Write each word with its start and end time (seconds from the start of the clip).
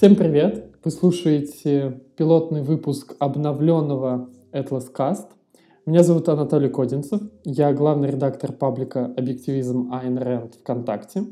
Всем 0.00 0.16
привет! 0.16 0.64
Вы 0.82 0.90
слушаете 0.92 2.00
пилотный 2.16 2.62
выпуск 2.62 3.16
обновленного 3.18 4.30
Atlas 4.50 4.86
Cast. 4.96 5.26
Меня 5.84 6.02
зовут 6.02 6.26
Анатолий 6.30 6.70
Кодинцев. 6.70 7.20
Я 7.44 7.74
главный 7.74 8.10
редактор 8.10 8.50
паблика 8.50 9.12
«Объективизм 9.18 9.92
Айн 9.92 10.16
Рэнд» 10.16 10.54
ВКонтакте. 10.54 11.24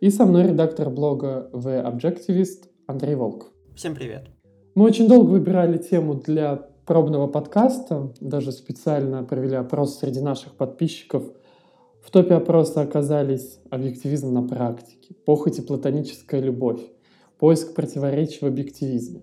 И 0.00 0.10
со 0.10 0.26
мной 0.26 0.48
редактор 0.48 0.90
блога 0.90 1.48
The 1.54 1.82
Objectivist 1.82 2.68
Андрей 2.86 3.14
Волк. 3.14 3.46
Всем 3.74 3.94
привет! 3.94 4.26
Мы 4.74 4.84
очень 4.84 5.08
долго 5.08 5.30
выбирали 5.30 5.78
тему 5.78 6.14
для 6.14 6.56
пробного 6.84 7.26
подкаста, 7.26 8.12
даже 8.20 8.52
специально 8.52 9.24
провели 9.24 9.56
опрос 9.56 9.98
среди 9.98 10.20
наших 10.20 10.56
подписчиков. 10.56 11.24
В 12.02 12.10
топе 12.10 12.34
опроса 12.34 12.82
оказались 12.82 13.60
объективизм 13.70 14.30
на 14.34 14.46
практике, 14.46 15.14
похоть 15.24 15.58
и 15.58 15.62
платоническая 15.62 16.42
любовь, 16.42 16.82
поиск 17.40 17.74
противоречий 17.74 18.40
в 18.42 18.48
объективизме. 18.48 19.22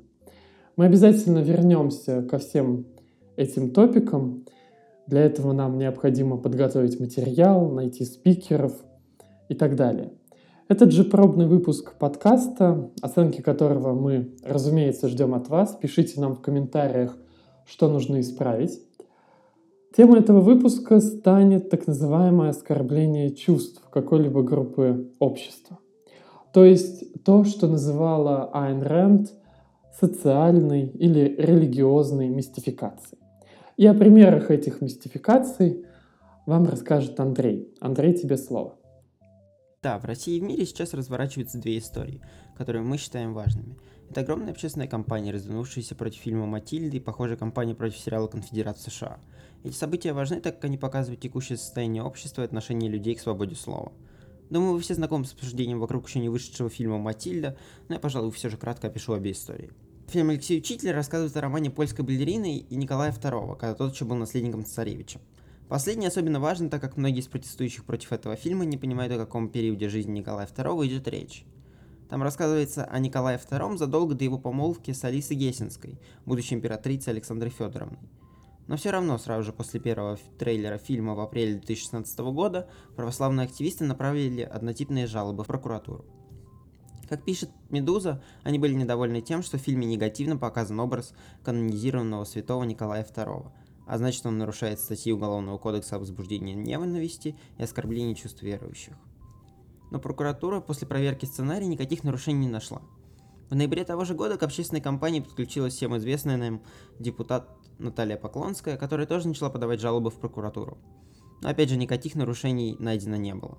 Мы 0.76 0.86
обязательно 0.86 1.38
вернемся 1.38 2.24
ко 2.24 2.40
всем 2.40 2.88
этим 3.36 3.70
топикам. 3.70 4.44
Для 5.06 5.22
этого 5.22 5.54
нам 5.54 5.78
необходимо 5.78 6.38
подготовить 6.38 7.00
материал, 7.00 7.70
найти 7.70 8.06
спикеров 8.06 8.74
и 9.50 9.54
так 9.54 9.76
далее. 9.76 10.14
Этот 10.68 10.92
же 10.92 11.04
пробный 11.04 11.46
выпуск 11.46 11.94
подкаста, 12.00 12.90
оценки 13.02 13.42
которого 13.42 13.94
мы, 13.94 14.36
разумеется, 14.44 15.10
ждем 15.10 15.36
от 15.36 15.48
вас. 15.48 15.78
Пишите 15.80 16.20
нам 16.20 16.36
в 16.36 16.42
комментариях, 16.42 17.16
что 17.68 17.88
нужно 17.88 18.20
исправить. 18.20 18.82
Тема 19.96 20.18
этого 20.18 20.42
выпуска 20.42 21.00
станет 21.02 21.70
так 21.70 21.86
называемое 21.86 22.50
оскорбление 22.50 23.36
чувств 23.36 23.82
какой-либо 23.92 24.42
группы 24.42 25.12
общества. 25.20 25.78
То 26.58 26.66
есть 26.66 27.24
то, 27.24 27.44
что 27.44 27.68
называла 27.68 28.50
Айн 28.52 28.82
Рэнд 28.82 29.32
социальной 30.00 30.88
или 30.88 31.36
религиозной 31.38 32.30
мистификацией. 32.30 33.22
И 33.76 33.86
о 33.86 33.94
примерах 33.94 34.50
этих 34.50 34.82
мистификаций 34.82 35.86
вам 36.48 36.66
расскажет 36.66 37.20
Андрей. 37.20 37.72
Андрей, 37.80 38.16
тебе 38.16 38.38
слово. 38.38 38.74
Да, 39.84 40.00
в 40.00 40.06
России 40.06 40.38
и 40.38 40.40
в 40.40 40.44
мире 40.46 40.66
сейчас 40.66 40.96
разворачиваются 40.96 41.60
две 41.60 41.78
истории, 41.78 42.24
которые 42.58 42.82
мы 42.82 42.98
считаем 42.98 43.36
важными. 43.36 43.78
Это 44.10 44.22
огромная 44.22 44.50
общественная 44.50 44.88
кампания, 44.88 45.32
развернувшаяся 45.32 45.94
против 45.94 46.22
фильма 46.22 46.48
«Матильда» 46.48 46.98
и 46.98 47.00
похожая 47.00 47.38
кампания 47.38 47.76
против 47.76 48.00
сериала 48.00 48.26
«Конфедерат 48.26 48.80
США». 48.80 49.20
Эти 49.64 49.76
события 49.76 50.12
важны, 50.12 50.42
так 50.42 50.56
как 50.56 50.66
они 50.66 50.80
показывают 50.80 51.22
текущее 51.22 51.60
состояние 51.60 52.02
общества 52.02 52.42
и 52.42 52.46
отношение 52.46 52.90
людей 52.90 53.14
к 53.14 53.20
свободе 53.20 53.54
слова. 53.54 53.92
Думаю, 54.50 54.74
вы 54.74 54.80
все 54.80 54.94
знакомы 54.94 55.26
с 55.26 55.34
обсуждением 55.34 55.80
вокруг 55.80 56.08
еще 56.08 56.20
не 56.20 56.30
вышедшего 56.30 56.70
фильма 56.70 56.98
«Матильда», 56.98 57.58
но 57.90 57.96
я, 57.96 58.00
пожалуй, 58.00 58.32
все 58.32 58.50
же 58.50 58.58
кратко 58.58 58.88
опишу 58.88 59.14
обе 59.14 59.32
истории. 59.32 59.72
Фильм 60.08 60.30
Алексея 60.30 60.60
Учителя 60.60 60.94
рассказывает 60.94 61.36
о 61.36 61.42
романе 61.42 61.70
польской 61.70 62.06
балерины 62.06 62.60
и 62.60 62.76
Николая 62.78 63.12
II, 63.12 63.58
когда 63.58 63.74
тот 63.74 63.94
еще 63.94 64.06
был 64.06 64.16
наследником 64.16 64.64
царевича. 64.64 65.20
Последний 65.68 66.08
особенно 66.08 66.40
важен, 66.40 66.70
так 66.70 66.80
как 66.80 66.96
многие 66.96 67.20
из 67.20 67.28
протестующих 67.28 67.84
против 67.84 68.14
этого 68.14 68.38
фильма 68.38 68.64
не 68.64 68.78
понимают, 68.78 69.12
о 69.12 69.18
каком 69.18 69.50
периоде 69.50 69.90
жизни 69.90 70.20
Николая 70.20 70.48
II 70.48 70.88
идет 70.88 71.10
речь. 71.10 71.44
Там 72.10 72.24
рассказывается 72.24 72.86
о 72.86 73.00
Николае 73.00 73.38
II 73.38 73.76
задолго 73.76 74.16
до 74.16 74.24
его 74.24 74.40
помолвки 74.40 74.92
с 74.92 75.04
Алисой 75.04 75.36
Гессенской, 75.36 76.00
будущей 76.26 76.56
императрицей 76.56 77.12
Александрой 77.12 77.52
Федоровной. 77.52 78.00
Но 78.68 78.76
все 78.76 78.92
равно 78.92 79.18
сразу 79.18 79.44
же 79.44 79.54
после 79.54 79.80
первого 79.80 80.18
трейлера 80.38 80.78
фильма 80.78 81.16
в 81.16 81.20
апреле 81.20 81.54
2016 81.54 82.20
года 82.20 82.70
православные 82.96 83.46
активисты 83.46 83.86
направили 83.86 84.42
однотипные 84.42 85.08
жалобы 85.08 85.44
в 85.44 85.48
прокуратуру. 85.48 86.06
Как 87.08 87.24
пишет 87.24 87.50
«Медуза», 87.70 88.22
они 88.44 88.60
были 88.60 88.74
недовольны 88.74 89.22
тем, 89.22 89.42
что 89.42 89.58
в 89.58 89.62
фильме 89.62 89.86
негативно 89.88 90.36
показан 90.36 90.80
образ 90.80 91.14
канонизированного 91.44 92.26
святого 92.26 92.64
Николая 92.64 93.04
II– 93.06 93.52
а 93.88 93.98
значит 93.98 94.26
он 94.26 94.38
нарушает 94.38 94.80
статьи 94.80 95.12
Уголовного 95.14 95.58
кодекса 95.58 95.96
о 95.96 96.00
возбуждении 96.00 96.54
ненависти 96.54 97.36
и 97.58 97.64
оскорблении 97.64 98.14
чувств 98.14 98.44
верующих. 98.44 98.94
Но 99.92 100.00
прокуратура 100.00 100.60
после 100.60 100.86
проверки 100.86 101.26
сценария 101.26 101.68
никаких 101.68 102.04
нарушений 102.04 102.46
не 102.46 102.52
нашла. 102.52 102.82
В 103.50 103.56
ноябре 103.56 103.86
того 103.86 104.04
же 104.04 104.14
года 104.14 104.38
к 104.38 104.44
общественной 104.44 104.82
кампании 104.82 105.22
подключилась 105.22 105.74
всем 105.74 105.96
известная 105.98 106.38
нам 106.38 106.62
депутат 107.00 107.50
Наталья 107.80 108.18
Поклонская, 108.18 108.78
которая 108.78 109.08
тоже 109.08 109.28
начала 109.28 109.50
подавать 109.50 109.80
жалобы 109.80 110.10
в 110.10 110.20
прокуратуру. 110.20 110.78
Но 111.42 111.50
опять 111.50 111.70
же, 111.70 111.78
никаких 111.78 112.16
нарушений 112.16 112.76
найдено 112.80 113.16
не 113.16 113.34
было. 113.36 113.58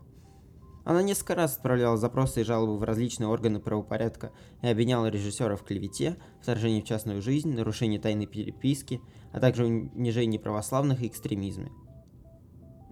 Она 0.84 1.02
несколько 1.02 1.34
раз 1.34 1.56
отправляла 1.56 1.96
запросы 1.96 2.40
и 2.40 2.44
жалобы 2.44 2.78
в 2.78 2.82
различные 2.82 3.28
органы 3.28 3.60
правопорядка 3.60 4.32
и 4.62 4.68
обвиняла 4.68 5.06
режиссера 5.06 5.54
в 5.54 5.62
клевете, 5.62 6.16
вторжении 6.40 6.80
в 6.80 6.84
частную 6.84 7.20
жизнь, 7.20 7.52
нарушении 7.52 7.98
тайной 7.98 8.26
переписки, 8.26 9.00
а 9.32 9.40
также 9.40 9.66
унижении 9.66 10.38
православных 10.38 11.02
и 11.02 11.06
экстремизме. 11.06 11.70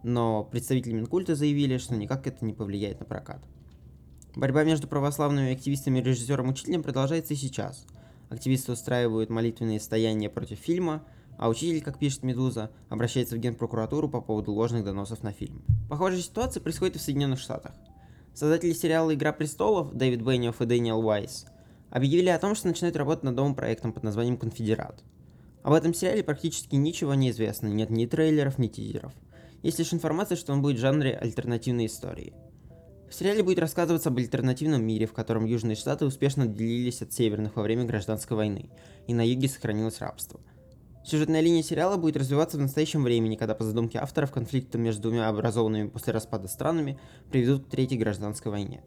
Но 0.03 0.45
представители 0.45 0.93
Минкульта 0.93 1.35
заявили, 1.35 1.79
что 1.79 1.97
никак 1.97 2.27
это 2.27 2.45
не 2.45 2.53
повлияет 2.53 3.01
на 3.01 3.07
прокат. 3.07 3.43
Борьба 4.37 4.65
между 4.65 4.87
православными 4.87 5.55
активистами 5.55 5.99
и 5.99 6.03
режиссером-учителем 6.03 6.83
продолжается 6.83 7.33
и 7.33 7.37
сейчас. 7.39 7.87
Активисты 8.29 8.73
устраивают 8.73 9.31
молитвенные 9.31 9.81
стояния 9.81 10.29
против 10.29 10.59
фильма, 10.59 11.03
а 11.39 11.49
учитель, 11.49 11.83
как 11.83 11.99
пишет 11.99 12.23
Медуза, 12.23 12.71
обращается 12.91 13.37
в 13.37 13.39
генпрокуратуру 13.39 14.11
по 14.11 14.21
поводу 14.21 14.53
ложных 14.53 14.85
доносов 14.85 15.23
на 15.23 15.33
фильм. 15.33 15.65
Похожая 15.89 16.21
ситуация 16.21 16.61
происходит 16.61 16.97
и 16.97 16.99
в 16.99 17.03
Соединенных 17.03 17.41
Штатах. 17.41 17.73
Создатели 18.35 18.75
сериала 18.75 19.15
«Игра 19.15 19.33
престолов» 19.33 19.95
Дэвид 19.95 20.21
Бенниофф 20.21 20.61
и 20.61 20.67
Дэниел 20.67 21.01
Уайс 21.01 21.47
объявили 21.89 22.29
о 22.29 22.39
том, 22.39 22.55
что 22.55 22.69
начинают 22.69 22.97
работать 22.97 23.25
над 23.25 23.37
новым 23.37 23.55
проектом 23.55 23.95
под 23.95 24.03
названием 24.03 24.37
«Конфедерат». 24.37 25.03
Об 25.63 25.73
этом 25.73 25.95
сериале 25.95 26.23
практически 26.23 26.75
ничего 26.77 27.15
не 27.15 27.31
известно, 27.31 27.69
нет 27.69 27.89
ни 27.89 28.05
трейлеров, 28.05 28.59
ни 28.59 28.69
тизеров. 28.69 29.15
Есть 29.63 29.79
лишь 29.79 29.95
информация, 29.95 30.37
что 30.37 30.53
он 30.53 30.61
будет 30.61 30.77
в 30.77 30.81
жанре 30.81 31.17
альтернативной 31.17 31.87
истории. 31.87 32.35
В 33.09 33.15
сериале 33.15 33.43
будет 33.43 33.59
рассказываться 33.59 34.09
об 34.09 34.19
альтернативном 34.19 34.83
мире, 34.85 35.07
в 35.07 35.13
котором 35.13 35.45
Южные 35.45 35.77
Штаты 35.77 36.05
успешно 36.05 36.45
отделились 36.45 37.03
от 37.03 37.13
Северных 37.13 37.57
во 37.57 37.63
время 37.63 37.85
Гражданской 37.85 38.37
войны, 38.37 38.71
и 39.07 39.15
на 39.15 39.27
юге 39.27 39.49
сохранилось 39.49 40.01
рабство– 40.01 40.41
Сюжетная 41.07 41.41
линия 41.41 41.63
сериала 41.63 41.97
будет 41.97 42.17
развиваться 42.17 42.57
в 42.57 42.61
настоящем 42.61 43.05
времени, 43.05 43.37
когда 43.37 43.55
по 43.55 43.63
задумке 43.63 44.01
авторов 44.01 44.33
конфликты 44.33 44.77
между 44.77 45.03
двумя 45.03 45.29
образованными 45.29 45.89
после 45.89 46.13
распада 46.13 46.49
странами 46.49 46.99
приведут 47.31 47.65
к 47.67 47.69
Третьей 47.69 47.97
гражданской 47.97 48.51
войне. 48.51 48.83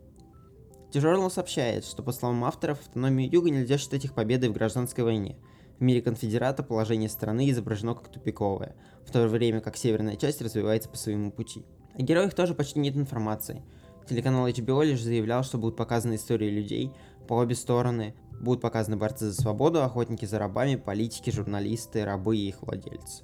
The 0.91 1.29
сообщает, 1.29 1.85
что 1.85 2.03
по 2.03 2.11
словам 2.11 2.43
авторов, 2.43 2.81
автономию 2.81 3.31
Юга 3.31 3.51
нельзя 3.51 3.77
считать 3.77 4.03
их 4.03 4.13
победой 4.13 4.49
в 4.49 4.53
гражданской 4.53 5.05
войне. 5.05 5.37
В 5.77 5.81
мире 5.81 6.01
конфедерата 6.01 6.61
положение 6.61 7.07
страны 7.07 7.49
изображено 7.51 7.95
как 7.95 8.11
тупиковое, 8.11 8.75
в 9.05 9.11
то 9.13 9.25
время 9.29 9.61
как 9.61 9.77
северная 9.77 10.17
часть 10.17 10.41
развивается 10.41 10.89
по 10.89 10.97
своему 10.97 11.31
пути. 11.31 11.63
О 11.93 12.01
героях 12.01 12.33
тоже 12.33 12.53
почти 12.53 12.79
нет 12.79 12.97
информации. 12.97 13.63
Телеканал 14.09 14.47
HBO 14.47 14.83
лишь 14.83 15.03
заявлял, 15.03 15.43
что 15.43 15.57
будут 15.57 15.77
показаны 15.77 16.15
истории 16.15 16.49
людей 16.49 16.91
по 17.27 17.35
обе 17.35 17.55
стороны 17.55 18.15
Будут 18.39 18.61
показаны 18.61 18.95
борцы 18.95 19.25
за 19.25 19.41
свободу, 19.41 19.83
охотники 19.83 20.25
за 20.25 20.39
рабами, 20.39 20.75
политики, 20.75 21.29
журналисты, 21.29 22.05
рабы 22.05 22.37
и 22.37 22.47
их 22.47 22.61
владельцы. 22.61 23.23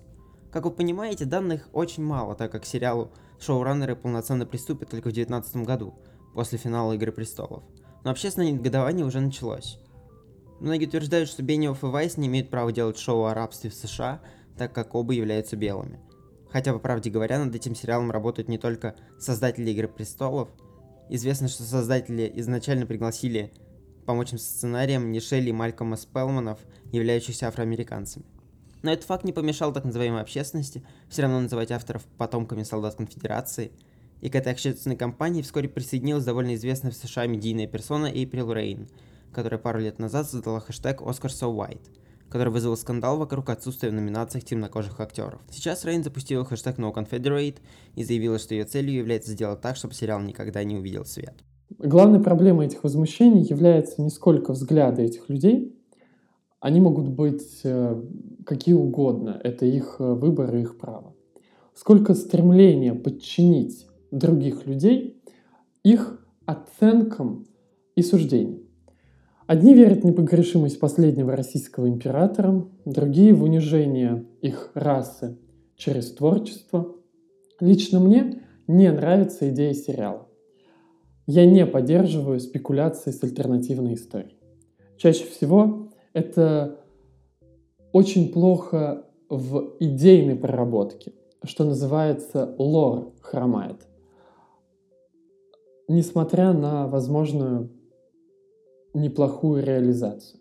Как 0.52 0.66
вы 0.66 0.72
понимаете, 0.72 1.26
данных 1.26 1.70
очень 1.72 2.04
мало, 2.04 2.36
так 2.36 2.52
как 2.52 2.66
сериалу 2.66 3.12
шоураннеры 3.40 3.96
полноценно 3.96 4.46
приступят 4.46 4.90
только 4.90 5.10
в 5.10 5.14
2019 5.14 5.58
году, 5.66 5.96
после 6.34 6.58
финала 6.58 6.94
Игры 6.94 7.14
Престолов. 7.14 7.64
Но 8.04 8.12
общественное 8.12 8.52
негодование 8.52 9.06
уже 9.06 9.22
началось. 9.22 9.80
Многие 10.60 10.86
утверждают, 10.86 11.30
что 11.30 11.44
Бениофф 11.44 11.84
и 11.84 11.88
Вайс 11.88 12.18
не 12.18 12.28
имеют 12.28 12.50
права 12.50 12.72
делать 12.72 12.98
шоу 12.98 13.24
о 13.24 13.34
рабстве 13.34 13.70
в 13.70 13.74
США, 13.74 14.22
так 14.58 14.74
как 14.74 14.96
оба 14.96 15.14
являются 15.14 15.56
белыми. 15.56 16.00
Хотя, 16.50 16.74
по 16.74 16.80
правде 16.80 17.10
говоря, 17.10 17.44
над 17.44 17.56
этим 17.56 17.76
сериалом 17.76 18.12
работают 18.12 18.50
не 18.50 18.58
только 18.58 18.96
создатели 19.18 19.72
Игры 19.72 19.88
Престолов. 19.88 20.50
Известно, 21.10 21.48
что 21.48 21.64
создатели 21.64 22.32
изначально 22.36 22.86
пригласили 22.86 23.52
помочь 24.06 24.34
им 24.34 24.40
с 24.40 24.44
сценарием 24.44 25.12
Нишель 25.12 25.48
и 25.48 25.52
Малькома 25.52 25.98
Спелманов, 25.98 26.60
являющихся 26.92 27.48
афроамериканцами. 27.48 28.26
Но 28.82 28.92
этот 28.92 29.06
факт 29.06 29.24
не 29.24 29.34
помешал 29.34 29.74
так 29.74 29.84
называемой 29.84 30.22
общественности 30.22 30.86
все 31.10 31.24
равно 31.24 31.40
называть 31.40 31.72
авторов 31.72 32.04
потомками 32.18 32.64
солдат 32.64 32.96
конфедерации, 32.96 33.72
и 34.22 34.30
к 34.30 34.36
этой 34.36 34.54
общественной 34.54 34.96
кампании 34.96 35.42
вскоре 35.42 35.68
присоединилась 35.68 36.24
довольно 36.24 36.56
известная 36.56 36.92
в 36.92 36.96
США 36.96 37.26
медийная 37.26 37.68
персона 37.68 38.08
Эйприл 38.08 38.54
Рейн, 38.54 38.88
которая 39.34 39.60
пару 39.60 39.80
лет 39.80 40.00
назад 40.00 40.30
создала 40.30 40.60
хэштег 40.60 41.02
«Oscar 41.02 41.30
So 41.30 41.54
White», 41.54 41.90
который 42.36 42.50
вызвал 42.50 42.76
скандал 42.76 43.18
вокруг 43.18 43.50
отсутствия 43.50 43.92
в 43.92 43.94
номинациях 43.94 44.44
темнокожих 44.44 45.00
актеров. 45.00 45.40
Сейчас 45.50 45.86
Рейн 45.86 46.04
запустила 46.04 46.44
хэштег 46.44 46.78
No 46.78 46.94
Confederate 46.94 47.60
и 47.96 48.04
заявила, 48.04 48.40
что 48.40 48.54
ее 48.54 48.66
целью 48.66 48.98
является 48.98 49.32
сделать 49.32 49.62
так, 49.62 49.78
чтобы 49.78 49.94
сериал 49.94 50.20
никогда 50.20 50.62
не 50.66 50.76
увидел 50.76 51.06
свет. 51.06 51.34
Главной 51.80 52.20
проблемой 52.20 52.66
этих 52.66 52.84
возмущений 52.84 53.42
является 53.44 54.02
не 54.02 54.10
сколько 54.10 54.52
взгляды 54.52 55.04
этих 55.04 55.30
людей, 55.30 55.82
они 56.60 56.82
могут 56.82 57.08
быть 57.08 57.62
э, 57.64 58.04
какие 58.46 58.76
угодно, 58.76 59.40
это 59.42 59.66
их 59.66 59.96
э, 60.00 60.04
выбор 60.04 60.54
и 60.58 60.64
их 60.64 60.78
право, 60.78 61.16
сколько 61.74 62.14
стремление 62.16 62.96
подчинить 62.96 63.88
других 64.12 64.66
людей 64.66 65.24
их 65.84 66.20
оценкам 66.46 67.48
и 67.96 68.02
суждениям. 68.02 68.65
Одни 69.48 69.76
верят 69.76 70.02
в 70.02 70.06
непогрешимость 70.06 70.80
последнего 70.80 71.36
российского 71.36 71.88
императора, 71.88 72.66
другие 72.86 73.32
в 73.34 73.44
унижение 73.44 74.26
их 74.42 74.72
расы 74.74 75.38
через 75.76 76.12
творчество. 76.12 76.96
Лично 77.60 78.00
мне 78.00 78.42
не 78.68 78.92
нравится 78.92 79.50
идея 79.52 79.74
сериала. 79.74 80.28
Я 81.28 81.46
не 81.46 81.66
поддерживаю 81.68 82.40
спекуляции 82.40 83.12
с 83.12 83.24
альтернативной 83.24 83.94
историей. 83.94 84.38
Чаще 84.98 85.26
всего 85.26 85.90
это 86.14 86.80
очень 87.92 88.32
плохо 88.32 89.06
в 89.30 89.76
идейной 89.80 90.36
проработке, 90.36 91.14
что 91.44 91.66
называется 91.66 92.56
лор 92.58 93.14
хромает. 93.22 93.88
Несмотря 95.88 96.52
на 96.54 96.88
возможную 96.88 97.70
неплохую 98.96 99.64
реализацию. 99.64 100.40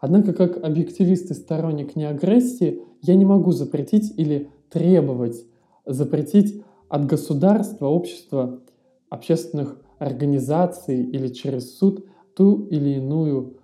Однако, 0.00 0.32
как 0.32 0.62
объективист 0.62 1.30
и 1.30 1.34
сторонник 1.34 1.96
неагрессии, 1.96 2.82
я 3.02 3.16
не 3.16 3.24
могу 3.24 3.52
запретить 3.52 4.16
или 4.16 4.50
требовать 4.70 5.44
запретить 5.84 6.62
от 6.88 7.06
государства, 7.06 7.86
общества, 7.86 8.60
общественных 9.08 9.80
организаций 9.98 11.02
или 11.02 11.28
через 11.28 11.76
суд 11.76 12.06
ту 12.36 12.66
или 12.66 12.96
иную 12.96 13.58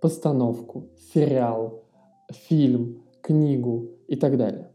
постановку, 0.00 0.88
сериал, 1.12 1.84
фильм, 2.30 3.02
книгу 3.20 3.90
и 4.08 4.16
так 4.16 4.38
далее. 4.38 4.70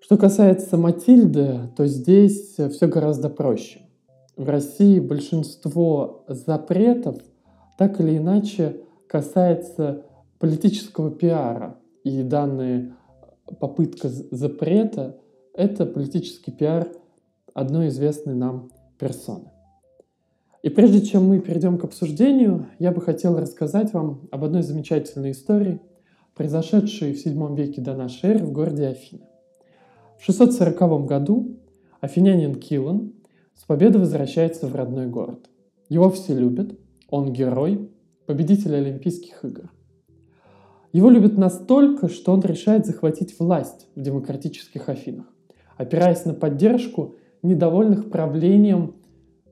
Что 0.00 0.16
касается 0.16 0.76
Матильды, 0.76 1.70
то 1.76 1.86
здесь 1.86 2.54
все 2.54 2.86
гораздо 2.86 3.28
проще 3.28 3.82
в 4.36 4.48
России 4.48 5.00
большинство 5.00 6.24
запретов 6.28 7.16
так 7.78 8.00
или 8.00 8.16
иначе 8.16 8.80
касается 9.06 10.04
политического 10.38 11.10
пиара. 11.10 11.78
И 12.04 12.22
данная 12.22 12.96
попытка 13.60 14.08
запрета— 14.08 15.18
это 15.54 15.86
политический 15.86 16.50
пиар 16.50 16.88
одной 17.54 17.88
известной 17.88 18.34
нам 18.34 18.70
персоны. 18.98 19.50
И 20.62 20.68
прежде 20.68 21.02
чем 21.02 21.26
мы 21.26 21.40
перейдем 21.40 21.76
к 21.76 21.84
обсуждению, 21.84 22.66
я 22.78 22.92
бы 22.92 23.00
хотел 23.00 23.38
рассказать 23.38 23.92
вам 23.92 24.28
об 24.30 24.44
одной 24.44 24.62
замечательной 24.62 25.32
истории, 25.32 25.80
произошедшей 26.34 27.14
в 27.14 27.26
VII 27.26 27.54
веке 27.56 27.80
до 27.80 27.94
нашей 27.94 28.30
эры 28.30 28.44
в 28.44 28.52
городе 28.52 28.86
Афины. 28.86 29.26
В 30.18 30.24
640 30.24 31.04
году 31.04 31.56
афинянин 32.00 32.54
Килон 32.54 33.12
с 33.62 33.64
победы 33.64 34.00
возвращается 34.00 34.66
в 34.66 34.74
родной 34.74 35.06
город. 35.06 35.48
Его 35.88 36.10
все 36.10 36.36
любят, 36.36 36.76
он 37.08 37.32
герой, 37.32 37.92
победитель 38.26 38.74
Олимпийских 38.74 39.44
игр. 39.44 39.70
Его 40.92 41.10
любят 41.10 41.38
настолько, 41.38 42.08
что 42.08 42.32
он 42.32 42.40
решает 42.40 42.86
захватить 42.86 43.38
власть 43.38 43.86
в 43.94 44.00
демократических 44.00 44.88
Афинах, 44.88 45.26
опираясь 45.76 46.24
на 46.24 46.34
поддержку 46.34 47.14
недовольных 47.44 48.10
правлением 48.10 48.96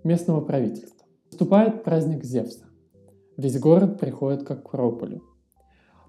местного 0.03 0.41
правительства. 0.41 1.07
Наступает 1.31 1.85
праздник 1.85 2.25
Зевса. 2.25 2.65
Весь 3.37 3.61
город 3.61 4.01
приходит 4.01 4.43
к 4.43 4.51
Акрополю. 4.51 5.23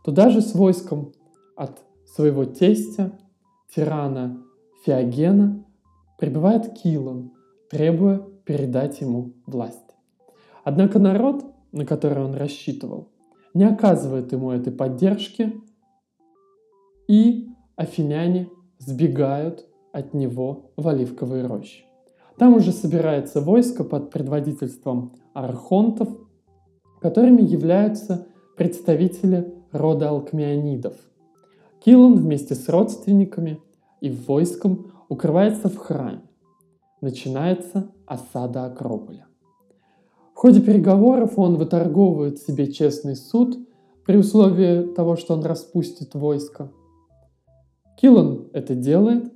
Туда 0.04 0.32
же 0.32 0.42
с 0.42 0.56
войском 0.56 1.14
от 1.56 1.84
своего 2.08 2.46
тестя, 2.46 3.20
тирана 3.76 4.42
Феогена, 4.84 5.64
прибывает 6.18 6.74
Килон, 6.74 7.34
требуя 7.72 8.22
передать 8.46 9.00
ему 9.00 9.34
власть. 9.48 9.78
Однако 10.64 11.00
народ, 11.00 11.46
на 11.72 11.86
который 11.86 12.24
он 12.24 12.36
рассчитывал, 12.36 13.08
не 13.54 13.64
оказывает 13.64 14.32
ему 14.34 14.52
этой 14.52 14.74
поддержки, 14.74 15.54
и 17.08 17.50
афиняне 17.76 18.50
сбегают 18.78 19.66
от 19.92 20.14
него 20.14 20.72
в 20.76 20.88
Оливковые 20.88 21.46
рощи. 21.46 21.86
Там 22.38 22.56
уже 22.56 22.72
собирается 22.72 23.42
войско 23.42 23.84
под 23.84 24.12
предводительством 24.12 25.16
архонтов, 25.34 26.10
которыми 27.02 27.42
являются 27.42 28.28
представители 28.58 29.54
рода 29.72 30.10
алкмеонидов. 30.10 30.96
Килон 31.84 32.16
вместе 32.16 32.54
с 32.56 32.68
родственниками 32.70 33.60
и 34.02 34.10
войском 34.10 34.92
укрывается 35.10 35.70
в 35.70 35.78
храме, 35.78 36.22
начинается 37.02 37.92
осада 38.06 38.66
Акрополя. 38.66 39.28
В 40.34 40.38
ходе 40.38 40.62
переговоров 40.62 41.38
он 41.38 41.58
выторговывает 41.58 42.40
себе 42.40 42.72
честный 42.72 43.16
суд 43.16 43.58
при 44.06 44.18
условии 44.18 44.94
того, 44.94 45.16
что 45.16 45.34
он 45.34 45.44
распустит 45.44 46.16
войско. 46.16 46.72
Киллан 48.00 48.50
это 48.54 48.74
делает, 48.74 49.32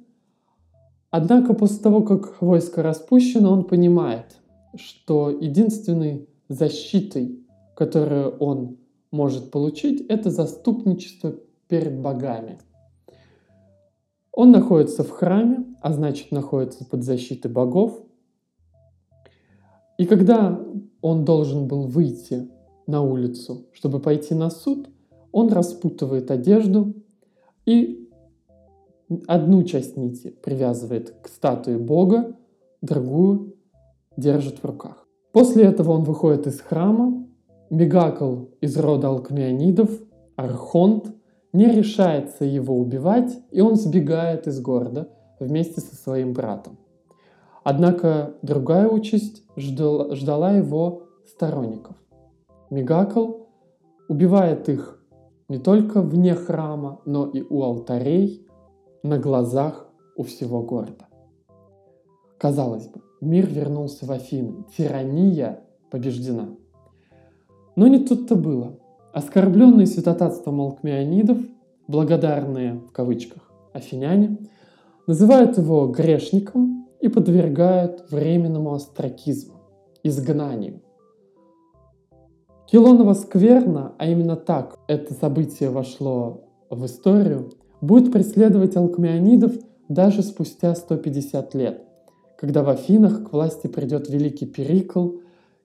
однако 1.12 1.54
после 1.54 1.80
того, 1.80 2.02
как 2.02 2.42
войско 2.42 2.82
распущено, 2.82 3.52
он 3.52 3.66
понимает, 3.66 4.38
что 4.76 5.30
единственной 5.30 6.28
защитой, 6.50 7.46
которую 7.76 8.38
он 8.38 8.78
может 9.12 9.52
получить, 9.52 10.06
это 10.08 10.30
заступничество 10.30 11.36
перед 11.68 12.00
богами– 12.00 12.60
он 14.36 14.52
находится 14.52 15.04
в 15.04 15.10
храме, 15.12 15.66
а 15.82 15.94
значит 15.94 16.32
находится 16.32 16.86
под 16.86 17.04
защитой 17.04 17.50
богов. 17.50 18.04
И 19.98 20.06
когда 20.06 20.62
он 21.02 21.24
должен 21.24 21.68
был 21.68 21.88
выйти 21.88 22.52
на 22.86 23.02
улицу, 23.02 23.68
чтобы 23.72 24.00
пойти 24.00 24.36
на 24.36 24.50
суд, 24.50 24.90
он 25.32 25.52
распутывает 25.52 26.32
одежду 26.32 26.94
и 27.66 28.10
одну 29.28 29.64
часть 29.64 29.96
нити 29.96 30.36
привязывает 30.44 31.16
к 31.22 31.30
статуе 31.30 31.78
бога, 31.78 32.36
другую 32.82 33.56
держит 34.18 34.60
в 34.60 34.66
руках. 34.66 35.08
После 35.32 35.64
этого 35.64 35.92
он 35.92 36.04
выходит 36.04 36.46
из 36.48 36.60
храма, 36.60 37.26
Мегакл 37.70 38.46
из 38.62 38.78
рода 38.78 39.08
алкмеонидов, 39.08 39.90
Архонт, 40.36 41.15
не 41.56 41.72
решается 41.72 42.44
его 42.44 42.78
убивать, 42.78 43.40
и 43.50 43.62
он 43.62 43.76
сбегает 43.76 44.46
из 44.46 44.60
города 44.60 45.10
вместе 45.40 45.80
со 45.80 45.96
своим 45.96 46.34
братом. 46.34 46.78
Однако 47.64 48.36
другая 48.42 48.90
участь 48.90 49.44
ждала, 49.56 50.14
ждала 50.16 50.52
его 50.52 51.04
сторонников. 51.26 51.96
Мегакл 52.70 53.46
убивает 54.10 54.68
их 54.68 55.02
не 55.48 55.58
только 55.58 56.02
вне 56.02 56.36
храма, 56.36 57.00
но 57.06 57.26
и 57.26 57.42
у 57.42 57.64
алтарей, 57.64 58.46
на 59.02 59.18
глазах 59.18 59.88
у 60.18 60.24
всего 60.24 60.62
города. 60.62 61.08
Казалось 62.38 62.88
бы, 62.88 63.02
мир 63.22 63.48
вернулся 63.48 64.06
в 64.06 64.12
Афины, 64.12 64.66
тирания 64.76 65.64
побеждена. 65.90 66.50
Но 67.78 67.88
не 67.88 68.00
тут-то 68.00 68.36
было. 68.36 68.78
Оскорбленные 69.16 69.88
святотатством 69.88 70.60
алкмеонидов, 70.60 71.38
благодарные 71.88 72.74
в 72.74 72.92
кавычках 72.92 73.50
афиняне, 73.72 74.40
называют 75.08 75.58
его 75.58 75.88
грешником 75.88 76.90
и 77.00 77.08
подвергают 77.08 78.12
временному 78.12 78.74
остракизму, 78.74 79.54
изгнанию. 80.04 80.82
Килонова 82.68 83.14
скверна, 83.14 83.94
а 83.98 84.06
именно 84.06 84.36
так 84.36 84.80
это 84.90 85.14
событие 85.14 85.70
вошло 85.70 86.50
в 86.70 86.86
историю, 86.86 87.54
будет 87.80 88.12
преследовать 88.12 88.76
алкмеонидов 88.76 89.54
даже 89.88 90.24
спустя 90.24 90.76
150 90.76 91.56
лет, 91.56 91.88
когда 92.38 92.64
в 92.64 92.68
Афинах 92.68 93.30
к 93.30 93.32
власти 93.32 93.68
придет 93.68 94.10
великий 94.10 94.46
Перикл, 94.46 95.12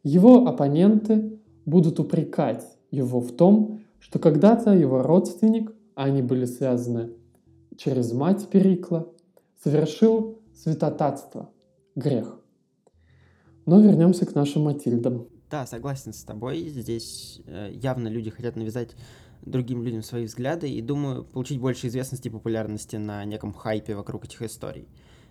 его 0.04 0.46
оппоненты 0.46 1.40
будут 1.66 1.98
упрекать 1.98 2.64
его 2.90 3.20
в 3.20 3.32
том, 3.32 3.80
что 3.98 4.18
когда-то 4.18 4.72
его 4.72 5.02
родственник, 5.02 5.72
а 5.94 6.04
они 6.04 6.22
были 6.22 6.44
связаны 6.44 7.10
через 7.76 8.12
мать 8.12 8.48
Перикла, 8.48 9.08
совершил 9.62 10.40
святотатство, 10.54 11.50
грех. 11.94 12.40
Но 13.66 13.80
вернемся 13.80 14.26
к 14.26 14.34
нашим 14.34 14.62
Матильдам. 14.62 15.28
Да, 15.50 15.66
согласен 15.66 16.12
с 16.12 16.22
тобой. 16.22 16.68
Здесь 16.68 17.42
э, 17.46 17.70
явно 17.72 18.08
люди 18.08 18.30
хотят 18.30 18.56
навязать 18.56 18.96
другим 19.42 19.82
людям 19.82 20.02
свои 20.02 20.24
взгляды 20.24 20.70
и, 20.70 20.80
думаю, 20.80 21.24
получить 21.24 21.60
больше 21.60 21.88
известности 21.88 22.28
и 22.28 22.30
популярности 22.30 22.96
на 22.96 23.24
неком 23.24 23.52
хайпе 23.52 23.94
вокруг 23.94 24.24
этих 24.24 24.42
историй. 24.42 24.88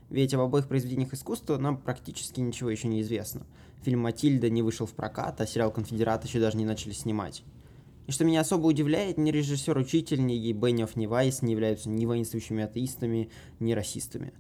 Ведь 0.10 0.34
об 0.34 0.42
обоих 0.42 0.68
произведениях 0.68 1.14
искусства 1.14 1.58
нам 1.58 1.78
практически 1.78 2.40
ничего 2.40 2.70
еще 2.70 2.88
не 2.88 3.02
известно. 3.02 3.46
Фильм 3.84 4.02
«Матильда» 4.02 4.50
не 4.50 4.62
вышел 4.62 4.86
в 4.86 4.94
прокат, 4.94 5.40
а 5.40 5.46
сериал 5.46 5.72
«Конфедерат» 5.72 6.26
еще 6.26 6.40
даже 6.40 6.58
не 6.58 6.66
начали 6.66 6.94
снимать. 6.94 7.44
И 8.08 8.12
что 8.12 8.26
меня 8.26 8.42
особо 8.42 8.66
удивляет, 8.66 9.20
ни 9.20 9.30
режиссер-учитель, 9.30 10.26
ни 10.26 10.52
Бенниофф, 10.52 10.96
ни 10.96 11.06
Вайс 11.06 11.44
не 11.44 11.52
являются 11.52 11.90
ни 11.90 12.08
воинствующими 12.08 12.64
атеистами, 12.64 13.30
ни 13.60 13.74
расистами. 13.74 14.34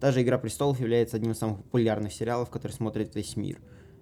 Даже 0.00 0.22
«Игра 0.22 0.38
престолов» 0.38 0.78
является 0.78 1.16
одним 1.16 1.32
из 1.32 1.38
самых 1.38 1.58
популярных 1.64 2.12
сериалов, 2.12 2.48
который 2.48 2.72
смотрит 2.72 3.16
весь 3.16 3.34
мир. 3.36 3.60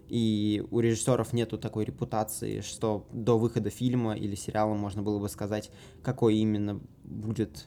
и 0.09 0.65
у 0.71 0.81
режиссеров 0.81 1.33
нету 1.33 1.59
такой 1.59 1.85
репутации, 1.85 2.61
что 2.61 3.07
до 3.13 3.39
выхода 3.39 3.71
фильма 3.71 4.15
или 4.15 4.35
сериала 4.35 4.75
можно 4.75 5.03
было 5.03 5.19
бы 5.19 5.29
сказать, 5.29 5.71
какой 6.03 6.37
именно 6.37 6.81
будет 7.05 7.67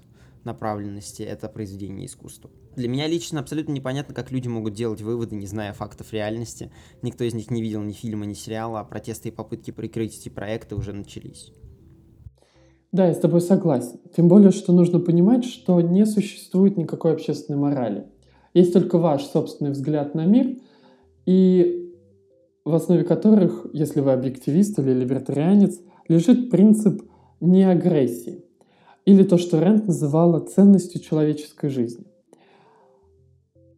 направленности 0.49 1.23
это 1.23 1.47
произведение 1.47 2.05
искусства. 2.05 2.49
Для 2.75 2.89
меня 2.89 3.07
лично 3.07 3.39
абсолютно 3.39 3.71
непонятно, 3.71 4.13
как 4.13 4.31
люди 4.31 4.47
могут 4.47 4.73
делать 4.73 5.01
выводы, 5.01 5.35
не 5.35 5.47
зная 5.47 5.73
фактов 5.73 6.11
реальности. 6.11 6.71
Никто 7.01 7.23
из 7.23 7.33
них 7.33 7.51
не 7.51 7.61
видел 7.61 7.81
ни 7.81 7.93
фильма, 7.93 8.25
ни 8.25 8.33
сериала, 8.33 8.79
а 8.79 8.83
протесты 8.83 9.29
и 9.29 9.31
попытки 9.31 9.71
прикрыть 9.71 10.17
эти 10.17 10.29
проекты 10.29 10.75
уже 10.75 10.93
начались. 10.93 11.51
Да, 12.91 13.07
я 13.07 13.13
с 13.13 13.19
тобой 13.19 13.41
согласен. 13.41 13.99
Тем 14.15 14.27
более, 14.27 14.51
что 14.51 14.73
нужно 14.73 14.99
понимать, 14.99 15.45
что 15.45 15.79
не 15.81 16.05
существует 16.05 16.75
никакой 16.77 17.13
общественной 17.13 17.59
морали. 17.59 18.07
Есть 18.53 18.73
только 18.73 18.97
ваш 18.97 19.23
собственный 19.25 19.71
взгляд 19.71 20.15
на 20.15 20.25
мир, 20.25 20.57
и 21.25 21.93
в 22.65 22.73
основе 22.73 23.03
которых, 23.03 23.67
если 23.73 24.01
вы 24.01 24.11
объективист 24.11 24.79
или 24.79 24.91
либертарианец, 24.93 25.79
лежит 26.07 26.49
принцип 26.49 27.03
неагрессии, 27.39 28.43
или 29.09 29.23
то, 29.23 29.39
что 29.39 29.59
Рент 29.59 29.87
называла 29.87 30.39
ценностью 30.39 31.01
человеческой 31.01 31.69
жизни. 31.69 32.05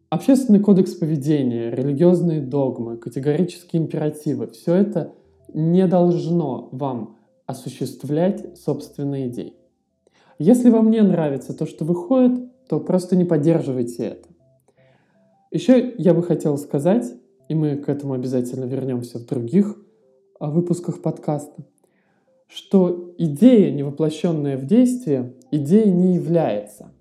Общественный 0.10 0.60
кодекс 0.60 0.94
поведения, 0.94 1.72
религиозные 1.72 2.42
догмы, 2.42 2.98
категорические 2.98 3.82
императивы– 3.82 4.48
все 4.52 4.76
это 4.76 5.14
не 5.54 5.88
должно 5.88 6.68
вам 6.74 7.18
осуществлять 7.46 8.58
собственные 8.58 9.30
идеи. 9.30 9.54
Если 10.38 10.70
вам 10.70 10.92
не 10.92 11.02
нравится 11.02 11.54
то, 11.54 11.66
что 11.66 11.86
выходит, 11.86 12.52
то 12.68 12.82
просто 12.82 13.16
не 13.16 13.24
поддерживайте 13.24 14.04
это. 14.04 14.28
Еще 15.50 15.94
я 15.98 16.14
бы 16.14 16.24
хотел 16.24 16.58
сказать, 16.58 17.06
и 17.48 17.56
мы 17.56 17.78
к 17.78 17.88
этому 17.88 18.14
обязательно 18.14 18.66
вернемся 18.66 19.18
в 19.18 19.26
других 19.26 19.78
а, 20.42 20.52
выпусках 20.52 21.02
подкаста, 21.02 21.64
что 22.54 23.14
идея, 23.18 23.72
не 23.72 23.84
воплощенная 23.84 24.58
в 24.58 24.66
действие, 24.66 25.34
идеей 25.52 25.92
не 25.92 26.16
является. 26.16 26.92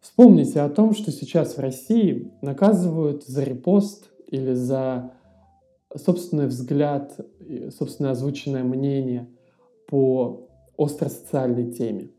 Вспомните 0.00 0.60
о 0.60 0.68
том, 0.68 0.94
что 0.94 1.10
сейчас 1.10 1.56
в 1.56 1.60
России 1.60 2.30
наказывают 2.42 3.24
за 3.24 3.42
репост 3.42 4.10
или 4.26 4.52
за 4.52 5.12
собственный 5.94 6.46
взгляд, 6.46 7.18
собственное 7.76 8.12
озвученное 8.12 8.62
мнение 8.62 9.28
по 9.86 10.48
остросоциальной 10.76 11.72
теме. 11.72 12.10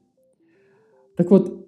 Так 1.17 1.29
вот, 1.29 1.67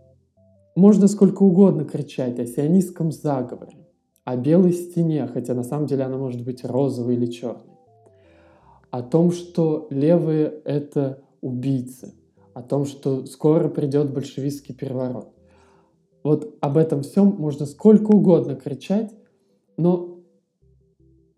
можно 0.75 1.07
сколько 1.07 1.43
угодно 1.43 1.85
кричать 1.85 2.39
о 2.39 2.47
сионистском 2.47 3.11
заговоре, 3.11 3.77
о 4.23 4.37
белой 4.37 4.73
стене, 4.73 5.27
хотя 5.27 5.53
на 5.53 5.63
самом 5.63 5.85
деле 5.85 6.03
она 6.03 6.17
может 6.17 6.43
быть 6.43 6.63
розовой 6.63 7.13
или 7.13 7.27
черной, 7.27 7.72
о 8.93 9.01
том, 9.01 9.31
что 9.31 9.87
левые— 9.89 10.53
это 10.65 11.23
убийцы, 11.41 12.13
о 12.53 12.61
том, 12.61 12.85
что 12.85 13.25
скоро 13.25 13.67
придет 13.67 14.13
большевистский 14.13 14.75
переворот. 14.75 15.33
Вот 16.21 16.55
об 16.61 16.77
этом 16.77 17.01
всем 17.01 17.29
можно 17.39 17.65
сколько 17.65 18.11
угодно 18.11 18.55
кричать, 18.55 19.11
но 19.77 20.19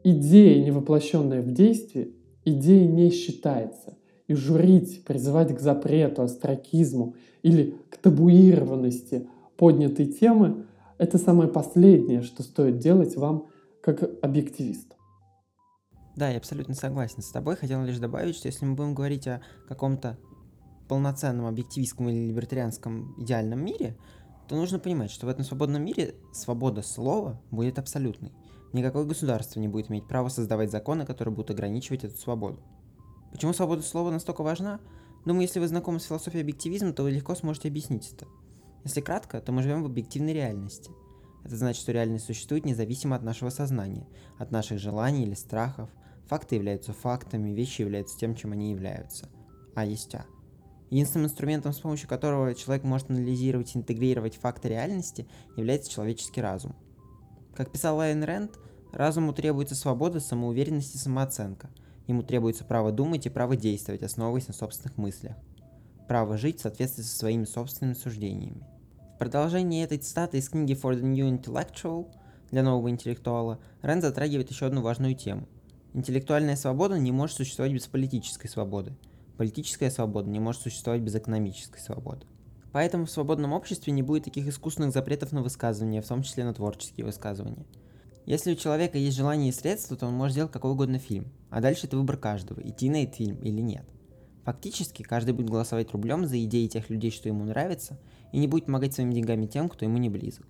идея, 0.04 0.62
не 0.66 0.72
воплощенная 0.72 1.42
в 1.42 1.50
действие, 1.54 2.10
идеей 2.44 2.88
не 2.88 3.10
считается. 3.10 3.98
И 4.28 4.34
журить, 4.34 5.06
призывать 5.06 5.56
к 5.56 5.62
запрету, 5.62 6.24
астракизму 6.24 7.16
или 7.42 7.78
к 7.90 7.96
табуированности 7.96 9.30
поднятой 9.56 10.08
темы 10.08 10.66
это 10.98 11.18
самое 11.18 11.50
последнее, 11.50 12.22
что 12.22 12.44
стоит 12.44 12.80
делать 12.80 13.16
вам 13.16 13.48
как 13.80 14.04
объективисту. 14.22 14.95
Да, 16.16 16.30
я 16.30 16.38
абсолютно 16.38 16.76
согласен 16.76 17.22
с 17.22 17.30
тобой. 17.30 17.56
Хотел 17.56 17.84
лишь 17.84 17.98
добавить, 17.98 18.36
что 18.36 18.48
если 18.48 18.66
мы 18.66 18.76
будем 18.76 18.96
говорить 18.96 19.28
о 19.28 19.42
каком-то 19.68 20.18
полноценном 20.88 21.46
объективистском 21.46 22.10
или 22.10 22.28
либертарианском 22.28 23.16
идеальном 23.22 23.64
мире, 23.64 23.98
то 24.48 24.56
нужно 24.56 24.80
понимать, 24.80 25.12
что 25.12 25.26
в 25.26 25.30
этом 25.30 25.44
свободном 25.44 25.84
мире 25.84 26.16
свобода 26.32 26.82
слова 26.84 27.42
будет 27.52 27.80
абсолютной. 27.80 28.32
Никакое 28.74 29.06
государство 29.06 29.60
не 29.60 29.68
будет 29.68 29.90
иметь 29.90 30.08
права 30.08 30.30
создавать 30.30 30.72
законы, 30.72 31.06
которые 31.06 31.34
будут 31.34 31.52
ограничивать 31.52 32.04
эту 32.04 32.18
свободу. 32.18 32.60
Почему 33.32 33.54
свобода 33.54 33.82
слова 33.82 34.12
настолько 34.12 34.44
важна? 34.44 34.80
Думаю, 35.26 35.42
если 35.44 35.60
вы 35.60 35.68
знакомы 35.68 36.00
с 36.00 36.06
философией 36.06 36.44
объективизма, 36.44 36.94
то 36.94 37.04
вы 37.04 37.12
легко 37.12 37.36
сможете 37.36 37.68
объяснить 37.68 38.14
это. 38.14 38.28
Если 38.84 39.02
кратко, 39.02 39.42
то 39.42 39.52
мы 39.52 39.64
живем 39.64 39.82
в 39.82 39.88
объективной 39.88 40.34
реальности. 40.34 40.92
Это 41.44 41.56
значит, 41.56 41.82
что 41.82 41.92
реальность 41.92 42.26
существует 42.26 42.66
независимо 42.66 43.16
от 43.16 43.24
нашего 43.24 43.50
сознания, 43.50 44.08
от 44.38 44.52
наших 44.52 44.80
желаний 44.80 45.24
или 45.24 45.34
страхов. 45.34 45.90
Факты 46.28 46.56
являются 46.56 46.94
фактами, 46.94 47.52
вещи 47.52 47.82
являются 47.82 48.18
тем, 48.18 48.36
чем 48.36 48.52
они 48.52 48.72
являются. 48.72 49.30
А 49.76 49.86
есть 49.86 50.16
А. 50.16 50.26
Единственным 50.90 51.28
инструментом, 51.28 51.74
с 51.74 51.80
помощью 51.80 52.08
которого 52.08 52.54
человек 52.56 52.84
может 52.84 53.10
анализировать 53.10 53.76
и 53.76 53.78
интегрировать 53.78 54.36
факты 54.36 54.70
реальности, 54.70 55.28
является 55.56 55.92
человеческий 55.92 56.42
разум. 56.42 56.76
Как 57.56 57.72
писал 57.72 57.98
Лайн 57.98 58.24
Рэнд, 58.24 58.60
разуму 58.92 59.34
требуется 59.34 59.76
свобода, 59.76 60.20
самоуверенность 60.20 60.96
и 60.96 60.98
самооценка. 60.98 61.70
Ему 62.08 62.22
требуется 62.22 62.66
право 62.66 62.92
думать 62.92 63.26
и 63.26 63.30
право 63.30 63.56
действовать, 63.56 64.04
основываясь 64.04 64.48
на 64.48 64.54
собственных 64.54 64.98
мыслях. 64.98 65.36
Право 66.08 66.38
жить 66.38 66.60
в 66.60 66.62
соответствии 66.62 67.02
со 67.02 67.18
своими 67.18 67.46
собственными 67.46 67.96
суждениями. 67.96 68.64
В 69.16 69.18
продолжении 69.18 69.84
этой 69.84 69.98
цитаты 69.98 70.38
из 70.38 70.50
книги 70.50 70.74
For 70.74 70.94
the 70.94 71.02
New 71.02 71.28
Intellectual 71.28 72.14
для 72.52 72.62
нового 72.62 72.90
интеллектуала 72.90 73.60
Рен 73.82 74.02
затрагивает 74.02 74.52
еще 74.52 74.68
одну 74.68 74.82
важную 74.82 75.16
тему. 75.16 75.48
Интеллектуальная 75.96 76.58
свобода 76.58 77.00
не 77.00 77.14
может 77.14 77.38
существовать 77.38 77.72
без 77.72 77.88
политической 77.88 78.50
свободы. 78.50 78.92
Политическая 79.38 79.90
свобода 79.90 80.30
не 80.30 80.42
может 80.42 80.62
существовать 80.62 81.02
без 81.02 81.16
экономической 81.16 81.80
свободы. 81.80 82.26
Поэтому 82.74 83.06
в 83.06 83.12
свободном 83.12 83.54
обществе 83.54 83.94
не 83.94 84.02
будет 84.04 84.26
таких 84.26 84.46
искусственных 84.46 84.92
запретов 84.92 85.32
на 85.32 85.42
высказывания, 85.42 86.02
в 86.02 86.08
том 86.08 86.22
числе 86.22 86.44
на 86.44 86.54
творческие 86.54 87.06
высказывания. 87.06 87.66
Если 88.26 88.52
у 88.52 88.58
человека 88.58 88.98
есть 88.98 89.16
желание 89.16 89.48
и 89.48 89.54
средства, 89.54 89.96
то 89.96 90.08
он 90.08 90.16
может 90.16 90.34
сделать 90.34 90.52
какой 90.52 90.72
угодно 90.72 91.00
фильм, 91.00 91.32
а 91.50 91.62
дальше 91.62 91.88
это 91.88 91.96
выбор 91.96 92.18
каждого, 92.18 92.60
идти 92.60 92.90
на 92.90 93.04
этот 93.04 93.16
фильм 93.16 93.38
или 93.38 93.62
нет. 93.62 93.86
Фактически, 94.44 95.02
каждый 95.02 95.34
будет 95.34 95.50
голосовать 95.50 95.94
рублем 95.94 96.26
за 96.26 96.44
идеи 96.44 96.68
тех 96.68 96.90
людей, 96.90 97.12
что 97.12 97.30
ему 97.30 97.46
нравится, 97.46 97.98
и 98.34 98.40
не 98.40 98.50
будет 98.50 98.66
помогать 98.66 98.94
своими 98.94 99.14
деньгами 99.14 99.46
тем, 99.46 99.70
кто 99.70 99.86
ему 99.86 99.98
не 99.98 100.10
близок. 100.10 100.46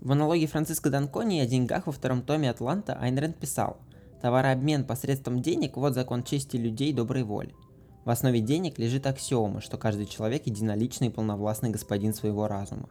В 0.00 0.10
аналогии 0.10 0.46
Франциско 0.46 0.90
Данкони 0.90 1.38
о 1.38 1.46
деньгах 1.46 1.86
во 1.86 1.92
втором 1.92 2.22
томе 2.22 2.50
Атланта 2.50 2.94
Айн 2.94 3.16
Рэнд 3.16 3.36
писал 3.36 3.78
«Товарообмен 4.20 4.84
посредством 4.84 5.40
денег– 5.40 5.74
вот 5.76 5.94
закон 5.94 6.24
чести 6.24 6.56
людей 6.56 6.92
доброй 6.92 7.22
воли. 7.22 7.54
В 8.04 8.10
основе 8.10 8.40
денег 8.40 8.78
лежит 8.78 9.06
аксиома, 9.06 9.60
что 9.60 9.78
каждый 9.78 10.06
человек 10.06 10.46
единоличный 10.46 11.08
и 11.08 11.10
полновластный 11.10 11.70
господин 11.70 12.14
своего 12.14 12.48
разума, 12.48 12.88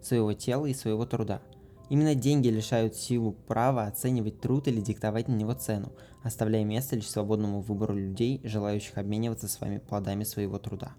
своего 0.00 0.32
тела 0.32 0.66
и 0.66 0.74
своего 0.74 1.04
труда– 1.06 1.42
Именно 1.88 2.14
деньги 2.14 2.48
лишают 2.48 2.94
силу 2.94 3.32
права 3.32 3.86
оценивать 3.86 4.40
труд 4.40 4.68
или 4.68 4.80
диктовать 4.80 5.28
на 5.28 5.34
него 5.34 5.54
цену, 5.54 5.92
оставляя 6.22 6.64
место 6.64 6.96
лишь 6.96 7.08
свободному 7.08 7.60
выбору 7.60 7.94
людей, 7.94 8.40
желающих 8.44 8.98
обмениваться 8.98 9.48
с 9.48 9.60
вами 9.60 9.78
плодами 9.78 10.24
своего 10.24 10.58
труда. 10.58 10.92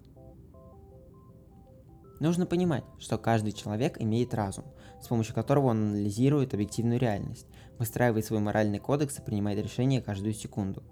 Нужно 2.18 2.44
понимать, 2.44 2.84
что 2.98 3.18
каждый 3.18 3.52
человек 3.52 4.00
имеет 4.00 4.34
разум, 4.34 4.64
с 5.00 5.06
помощью 5.06 5.34
которого 5.34 5.68
он 5.68 5.90
анализирует 5.90 6.52
объективную 6.52 6.98
реальность, 6.98 7.46
выстраивает 7.80 8.24
свой 8.24 8.38
моральный 8.38 8.78
кодекс 8.78 9.18
и 9.18 9.22
принимает 9.22 9.58
решения 9.58 10.00
каждую 10.00 10.34
секунду. 10.34 10.84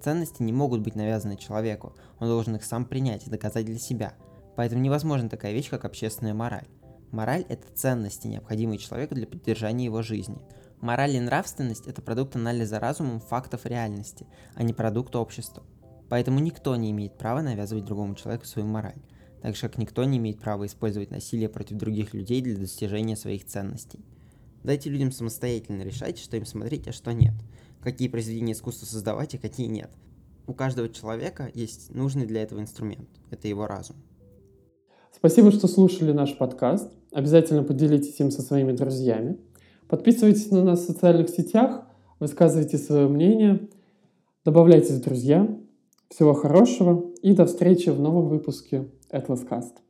Ценности 0.00 0.42
не 0.42 0.52
могут 0.52 0.80
быть 0.80 0.94
навязаны 0.94 1.36
человеку, 1.36 1.94
он 2.20 2.28
должен 2.28 2.56
их 2.56 2.64
сам 2.64 2.86
принять 2.86 3.26
и 3.26 3.30
доказать 3.30 3.66
для 3.66 3.78
себя, 3.78 4.14
поэтому 4.54 4.80
невозможна 4.80 5.28
такая 5.28 5.52
вещь, 5.52 5.68
как 5.68 5.84
общественная 5.84 6.34
мораль. 6.34 6.68
Мораль– 7.10 7.44
это 7.48 7.66
ценности, 7.74 8.28
необходимые 8.28 8.78
человеку 8.78 9.14
для 9.14 9.26
поддержания 9.26 9.86
его 9.86 10.02
жизни. 10.02 10.38
Мораль 10.80 11.16
и 11.16 11.20
нравственность– 11.20 11.86
это 11.88 12.00
продукт 12.02 12.36
анализа 12.36 12.78
разумом 12.78 13.20
фактов 13.20 13.66
реальности, 13.66 14.26
а 14.54 14.62
не 14.62 14.72
продукт 14.72 15.16
общества. 15.16 15.64
Поэтому 16.08 16.38
никто 16.38 16.76
не 16.76 16.90
имеет 16.92 17.18
права 17.18 17.42
навязывать 17.42 17.84
другому 17.84 18.14
человеку 18.14 18.44
свою 18.44 18.68
мораль, 18.68 19.02
так 19.42 19.56
же 19.56 19.62
как 19.62 19.78
никто 19.78 20.04
не 20.04 20.18
имеет 20.18 20.38
права 20.38 20.66
использовать 20.66 21.10
насилие 21.10 21.48
против 21.48 21.76
других 21.76 22.14
людей 22.14 22.40
для 22.40 22.56
достижения 22.56 23.16
своих 23.16 23.46
ценностей. 23.46 24.04
Дайте 24.66 24.90
людям 24.90 25.12
самостоятельно 25.12 25.82
решать, 25.82 26.18
что 26.18 26.36
им 26.36 26.44
смотреть, 26.44 26.88
а 26.88 26.92
что 26.92 27.12
нет. 27.12 27.34
Какие 27.80 28.08
произведения 28.08 28.50
искусства 28.50 28.84
создавать, 28.84 29.32
а 29.36 29.38
какие 29.38 29.68
нет. 29.68 29.90
У 30.48 30.54
каждого 30.54 30.88
человека 30.88 31.48
есть 31.54 31.94
нужный 31.94 32.26
для 32.26 32.42
этого 32.42 32.58
инструмент. 32.58 33.08
Это 33.30 33.46
его 33.46 33.68
разум. 33.68 33.94
Спасибо, 35.12 35.52
что 35.52 35.68
слушали 35.68 36.10
наш 36.10 36.36
подкаст. 36.36 36.90
Обязательно 37.12 37.62
поделитесь 37.62 38.18
им 38.18 38.32
со 38.32 38.42
своими 38.42 38.72
друзьями. 38.72 39.38
Подписывайтесь 39.86 40.50
на 40.50 40.64
нас 40.64 40.80
в 40.80 40.86
социальных 40.86 41.28
сетях, 41.28 41.86
высказывайте 42.18 42.76
свое 42.76 43.06
мнение, 43.06 43.68
добавляйтесь 44.44 44.96
в 44.96 45.04
друзья. 45.04 45.48
Всего 46.08 46.34
хорошего 46.34 47.12
и 47.22 47.34
до 47.34 47.46
встречи 47.46 47.90
в 47.90 48.00
новом 48.00 48.28
выпуске 48.28 48.88
Atlas 49.12 49.48
Cast. 49.48 49.85